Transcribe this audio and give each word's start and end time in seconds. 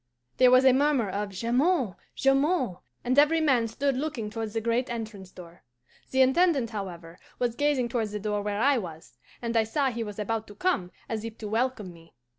"There 0.37 0.49
was 0.49 0.65
a 0.65 0.73
murmur 0.73 1.11
of 1.11 1.29
'Jamond! 1.29 1.93
Jamond!' 2.15 2.77
and 3.03 3.19
every 3.19 3.39
man 3.39 3.67
stood 3.67 3.95
looking 3.95 4.31
towards 4.31 4.53
the 4.55 4.59
great 4.59 4.89
entrance 4.89 5.29
door. 5.29 5.63
The 6.09 6.23
Intendant, 6.23 6.71
however, 6.71 7.19
was 7.37 7.53
gazing 7.53 7.89
towards 7.89 8.11
the 8.11 8.19
door 8.19 8.41
where 8.41 8.59
I 8.59 8.79
was, 8.79 9.19
and 9.43 9.55
I 9.55 9.63
saw 9.63 9.91
he 9.91 10.03
was 10.03 10.17
about 10.17 10.47
to 10.47 10.55
come, 10.55 10.89
as 11.07 11.23
if 11.23 11.37
to 11.37 11.47
welcome 11.47 11.93
me. 11.93 12.15